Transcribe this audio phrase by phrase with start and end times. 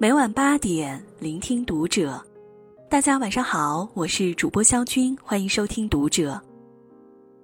[0.00, 2.24] 每晚八点，聆听读者。
[2.88, 6.40] 大家晚上好，我是主播肖军，欢迎收听读者。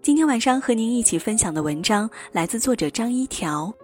[0.03, 3.75] 今天晚上和您一起分享的文章来自作者张一条。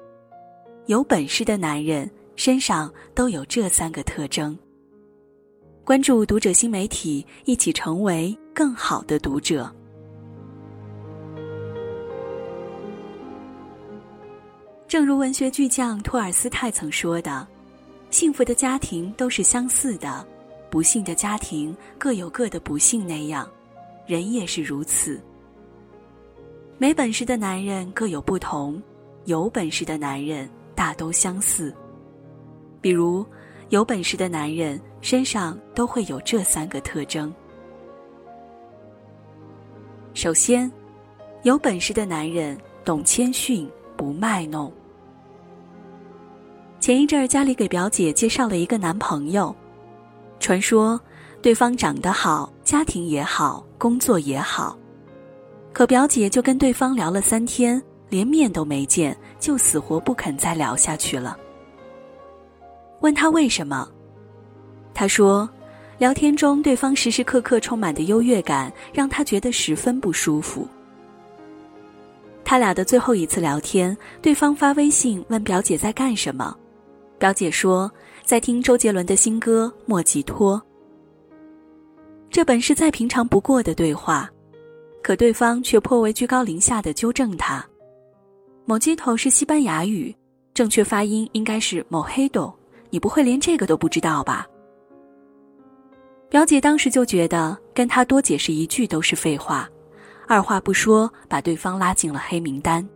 [0.87, 4.57] 有本事的男人身上都有这三个特征。
[5.83, 9.69] 关注读者新媒体，一起成为更好的读者。
[14.87, 17.45] 正如文学巨匠托尔斯泰曾说的。
[18.11, 20.27] 幸福的家庭都是相似的，
[20.69, 23.49] 不幸的家庭各有各的不幸那样，
[24.05, 25.21] 人也是如此。
[26.77, 28.83] 没本事的男人各有不同，
[29.27, 31.75] 有本事的男人大都相似。
[32.81, 33.25] 比如，
[33.69, 37.33] 有本事的男人身上都会有这三个特征。
[40.15, 40.71] 首先，
[41.45, 44.73] 有本事的男人懂谦逊，不卖弄。
[46.91, 49.55] 前一阵儿，家里给表姐介绍了一个男朋友，
[50.41, 51.01] 传说
[51.41, 54.77] 对方长得好，家庭也好，工作也好，
[55.73, 61.39] 可表姐就跟对方聊了三天，连面都没见，就死活不肯再聊下去了。
[63.03, 63.89] 问他为什么，
[64.93, 65.49] 他说，
[65.97, 70.67] 聊天中对方时时刻刻充满的优越感，让他觉得十分不舒服。
[72.45, 76.57] 他俩的最后一次聊天，对方发微信问表姐在干什么。
[77.21, 77.93] 表姐说，
[78.25, 80.57] 在听周杰伦的新歌《莫吉托》。
[82.31, 84.27] 这本是再平常不过的对话，
[85.03, 87.63] 可对方却颇为居高临下的纠正他
[88.65, 90.17] ：“某吉头是西班牙语，
[90.55, 92.51] 正确发音应该是某黑豆，
[92.89, 94.47] 你不会连这个都不知道吧？”
[96.31, 99.69] 表姐当时就觉得跟他多解释一句都是废话，
[100.27, 102.89] 二话不说把对方拉进了黑名单。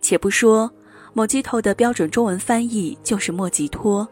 [0.00, 0.68] 且不说。
[1.14, 4.06] 莫吉托的标准中文翻译就是莫吉托。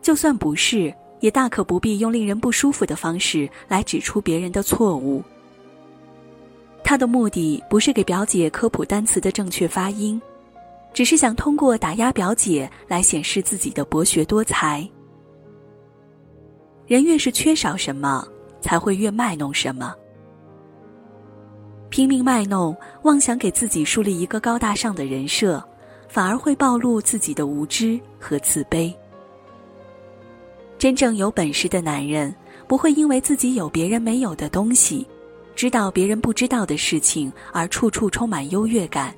[0.00, 5.22] 就算不是，也大可不必用令人不舒服的方式来指出别人的错误。
[6.82, 10.20] 他的目的不是给表姐科普单词的正确发音，
[10.92, 14.86] 只是想通过打压表姐来显示自己的博学多才。
[16.86, 18.26] 人越是缺少什么，
[18.60, 19.94] 才会越卖弄什么。
[21.88, 25.66] 拼命卖弄，妄想给自己树立一个高大上的人设。
[26.14, 28.94] 反而会暴露自己的无知和自卑。
[30.78, 32.32] 真正有本事的男人，
[32.68, 35.04] 不会因为自己有别人没有的东西，
[35.56, 39.12] 知道别人不知道的事情而处处充满优越感。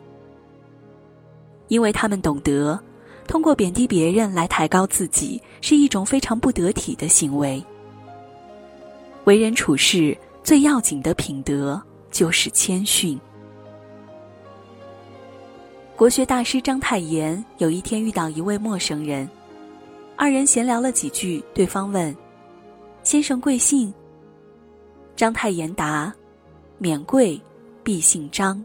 [1.69, 2.81] 因为他们懂得，
[3.29, 7.63] 通过贬低别人来抬高自己，是一种非常不得体的行为。
[9.25, 11.79] 为人处事最要紧的品德
[12.11, 13.21] 就是谦逊。
[15.97, 19.27] 国学大师章太炎有一天遇到一位陌生人，
[20.15, 22.15] 二人闲聊了几句，对方问
[23.03, 23.93] ：“先生贵姓？”
[25.17, 26.13] 章太炎答
[26.77, 27.41] ：“免贵，
[27.83, 28.63] 必姓张。”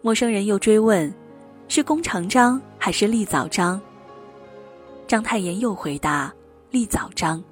[0.00, 1.12] 陌生人又追问
[1.68, 3.78] ：“是弓长张还是立早张？”
[5.06, 6.32] 章太炎又回答
[6.72, 7.44] ：“立早张。”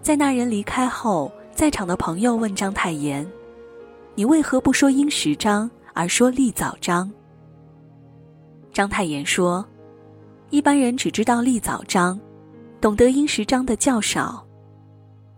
[0.00, 3.30] 在那人离开后，在场的朋友问章太炎
[4.16, 7.10] ：“你为何不说殷实章？”而说立早章。
[8.72, 9.66] 章太炎说
[10.50, 12.18] ：“一般人只知道立早章，
[12.80, 14.46] 懂得殷实章的较少。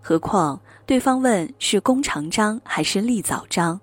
[0.01, 3.81] 何况对方问是弓长章还是立早章，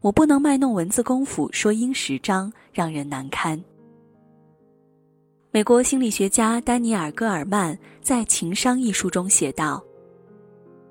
[0.00, 3.62] 我不能卖弄文字功夫说殷实章，让人难堪。”
[5.50, 9.82] 美国心理学家丹尼尔·戈尔曼在《情商》一书中写道：“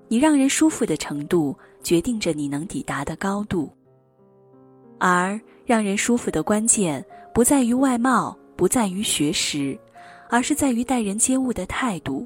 [0.07, 1.53] 你让人舒服的程度，
[1.83, 3.69] 决定着你能抵达的高度。”
[4.97, 9.77] 而让人舒服的关键，不在于外貌，不在于学识，
[10.29, 12.25] 而是在于待人接物的态度。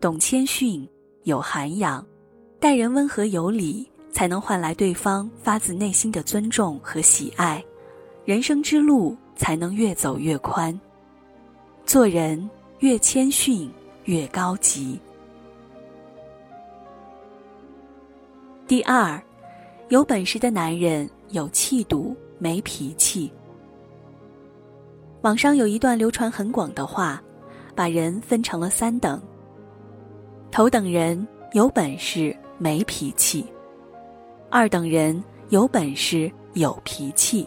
[0.00, 0.88] 懂谦逊，
[1.24, 2.04] 有涵养，
[2.58, 7.64] 待人温和有礼，才能换来对方发自内心的尊重和喜爱，
[8.24, 10.78] 人生之路才能越走越宽。
[11.84, 12.48] 做人
[12.80, 13.70] 越谦逊，
[14.04, 15.00] 越高级。
[18.66, 19.22] 第二。
[19.88, 23.32] 有本事的男人有气度，没脾气。
[25.20, 27.22] 网上有一段流传很广的话，
[27.72, 29.22] 把人分成了三等：
[30.50, 33.46] 头等人有本事没脾气，
[34.50, 37.46] 二等人有本事有脾气，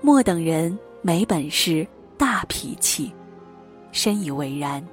[0.00, 1.86] 末等人没本事
[2.18, 3.12] 大脾气。
[3.92, 4.84] 深以为然。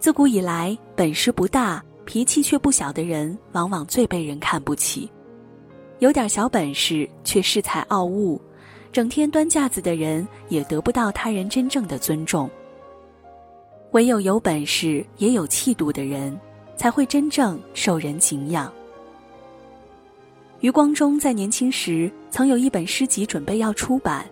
[0.00, 1.80] 自古以来，本事不大。
[2.04, 5.10] 脾气却不小的人，往往最被人看不起。
[6.00, 8.40] 有点小本事却恃才傲物，
[8.90, 12.50] 整天端架子的人也得不到他人真正的尊重。
[13.92, 16.38] 唯有有本事也有气度的人，
[16.76, 18.72] 才会真正受人敬仰。
[20.60, 24.24] 余光中在年轻时曾有一本诗集准备要出版，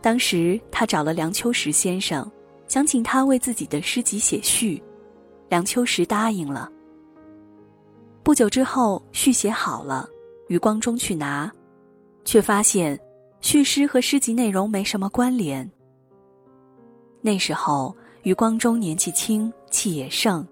[0.00, 2.28] 当时他找了梁秋实先生，
[2.68, 4.82] 想请他为自己的诗集写序，
[5.48, 6.70] 梁秋实答应了。
[8.22, 10.08] 不久之后，序写好了，
[10.48, 11.50] 余光中去拿，
[12.24, 12.98] 却发现
[13.40, 15.70] 序诗和诗集内容没什么关联。
[17.20, 17.94] 那时候。
[18.24, 20.46] 余光中年纪轻，气也盛，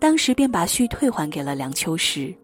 [0.00, 2.34] 当时便把序退还给了梁秋实。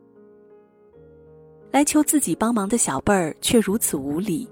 [1.72, 4.46] 来求自己帮忙的小辈儿却如此无礼，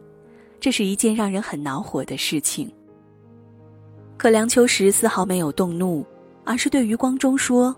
[0.58, 2.72] 这是一件让人很恼火的事情。
[4.16, 6.04] 可梁秋实丝毫没有动怒，
[6.46, 7.74] 而是对余光中说：“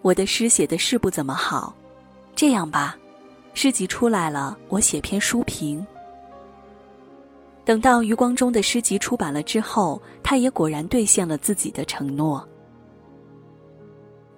[0.00, 1.74] 我的诗写的是不怎么好，
[2.36, 2.96] 这样吧，
[3.52, 5.84] 诗集出来了，我写篇书评。”
[7.66, 12.48] 等到余光中的诗集出版了之后，他也果然兑现了自己的承诺。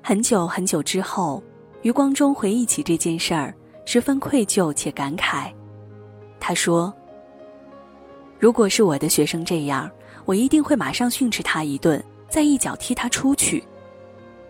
[0.02, 1.42] 很久很久之后，
[1.82, 5.52] 余光中回忆起这件事儿，十分愧疚且感慨。
[6.40, 6.92] 他说
[8.40, 9.88] ：“如果是我的学生这样，
[10.24, 13.62] 我一定会马上训斥他一顿，再一脚踢他出去。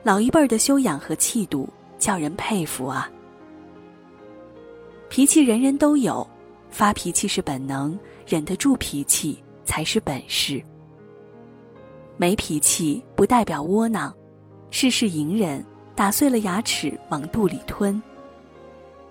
[0.04, 1.68] 老一辈儿的修养和气度，
[1.98, 3.10] 叫人佩服啊。
[5.08, 6.24] 脾气人人都有，
[6.70, 10.62] 发脾气是本能。”忍得住脾气才是本事。
[12.16, 14.14] 没脾气不代表窝囊，
[14.70, 15.64] 事事隐忍，
[15.96, 18.00] 打碎了牙齿往肚里吞，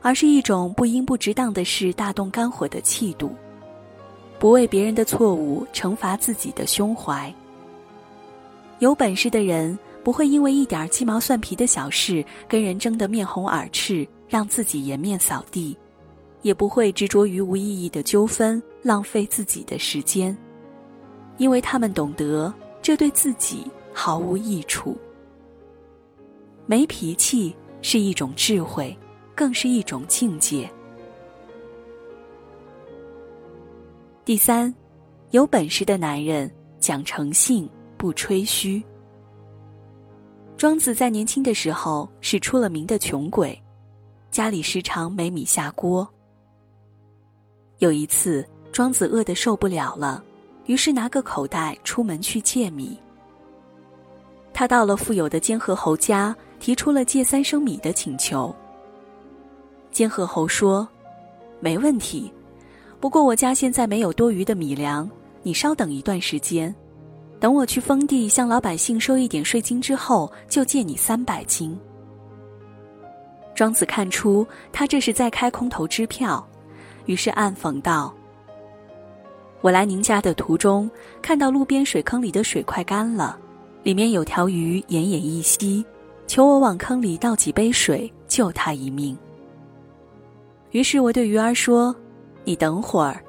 [0.01, 3.35] 而是一种不因不值当的事大动肝火的气度，
[4.39, 7.33] 不为别人的错误惩罚自己的胸怀。
[8.79, 15.77] 有本事的人不会因为一点鸡毛蒜皮的小事跟人争得面红耳赤，让自己颜面扫地。
[16.41, 20.35] 也不会执着于无意义的纠纷，浪费自己的时间，
[21.37, 24.97] 因为他们懂得这对自己毫无益处。
[26.65, 28.97] 没脾气是一种智慧，
[29.35, 30.69] 更是一种境界。
[34.23, 34.73] 第三，
[35.31, 36.49] 有本事的男人
[36.79, 38.81] 讲诚信，不吹嘘。
[40.55, 43.61] 庄子在年轻的时候是出了名的穷鬼，
[44.31, 46.07] 家里时常没米下锅。
[47.79, 50.23] 有一次，庄子饿得受不了了，
[50.65, 52.97] 于是拿个口袋出门去借米。
[54.53, 58.55] 他到了富有的监河侯家，提出了借三升米的请求。
[59.91, 60.87] 监河侯说
[61.59, 62.31] ：“没问题，
[63.01, 65.09] 不过我家现在没有多余的米粮，
[65.43, 66.73] 你稍等一段时间，
[67.39, 71.77] 等我去封地向老百姓收一点税金之后，就借你三百斤。”
[73.55, 76.45] 庄子看出他这是在开空头支票。
[77.05, 78.13] 于是暗讽道
[79.61, 80.89] ：“我来您家的途中，
[81.21, 83.37] 看到路边水坑里的水快干了，
[83.81, 85.83] 里面有条鱼奄奄一息，
[86.27, 89.17] 求我往坑里倒几杯水，救他一命。”
[90.71, 91.95] 于是我对鱼儿说
[92.45, 93.19] ：“你等会儿，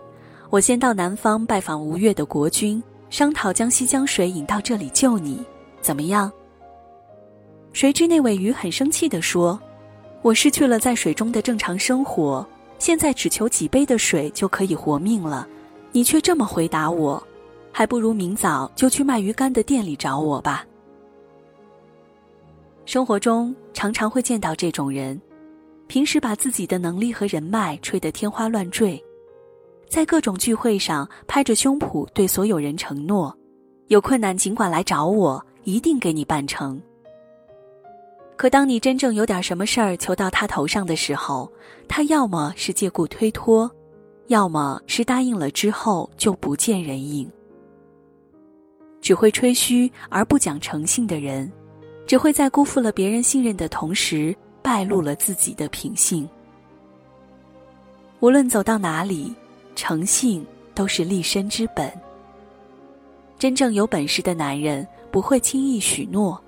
[0.51, 5.45] 我先到南方拜访吴越的国君，商讨将西江水引到这里救你，
[5.83, 6.33] 怎么样？”
[7.73, 9.61] 谁知那尾鱼很生气地说
[10.23, 12.47] ：“我失去了在水中的正常生活。”
[12.81, 15.47] 现在只求几杯的水就可以活命了，
[15.93, 17.23] 你却这么回答我，
[17.71, 20.65] 还不如明早就去卖鱼干的店里找我吧。
[22.87, 25.21] 生活中常常会见到这种人，
[25.89, 28.99] 平时把自己的能力和人脉吹得天花乱坠，
[29.91, 33.37] 在各种聚会上拍着胸脯对所有人承诺，
[33.89, 36.81] 有困难尽管来找我，一定给你办成。
[38.37, 41.51] 可当你真正有点什么事儿求到他头上的时候，
[41.89, 43.69] 他要么是借故推脱，
[44.29, 47.29] 要么是答应了之后就不见人影。
[49.01, 51.51] 只会吹嘘而不讲诚信的人，
[52.07, 54.33] 只会在辜负了别人信任的同时，
[54.63, 56.29] 败露了自己的品性。
[58.21, 59.35] 无论走到哪里，
[59.83, 61.91] 诚信都是立身之本。
[63.39, 66.39] 真正有本事的男人不会轻易许诺。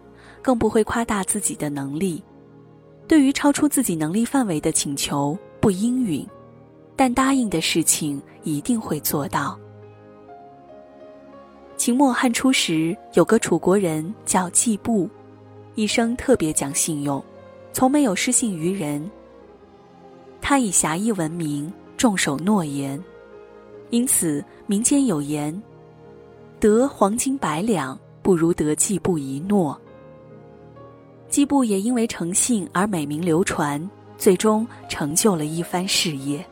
[0.43, 2.21] 更不会夸大自己的能力，
[3.07, 6.27] 对于超出自己能力范围的请求不应允，
[6.97, 9.57] 但答应的事情一定会做到。
[11.77, 15.09] 秦末汉初时，有个楚国人叫季布，
[15.77, 17.23] 一生特别讲信用，
[17.73, 19.09] 从没有失信于人。
[20.41, 23.01] 他以侠义闻名，重守诺言，
[23.93, 25.63] 因此民间有言
[26.59, 29.79] ：“得黄金百两，不如得季布一诺。”
[31.29, 36.43] 季布也因为诚信而美名流传，最终成就了一番事业。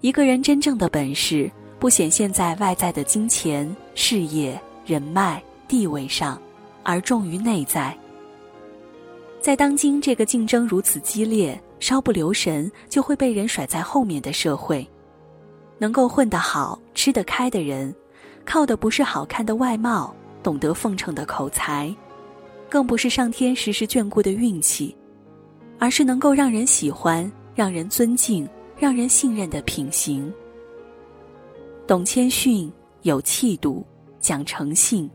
[0.00, 6.40] 一个人真正的本事，不显现在外在的金钱、事业、人脉、地位上，
[6.82, 7.96] 而重于内在。
[9.40, 14.84] 在当今这个竞争如此激烈、稍不留神就会被人甩在后面的社会，
[15.78, 17.94] 能够混得好、吃得开的人，
[18.44, 21.94] 靠的不是好看的外貌、懂得奉承的口才，
[22.68, 24.96] 更不是上天时时眷顾的运气，
[25.78, 30.32] 而是能够让人喜欢、让人尊敬、让人信任的品行。
[31.86, 32.70] 懂谦逊、
[33.02, 33.86] 有气度、
[34.20, 35.08] 讲诚信，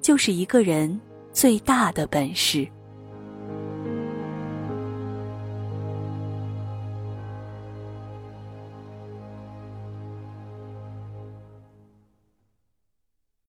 [0.00, 1.00] 就是一个人
[1.32, 2.68] 最大的本事。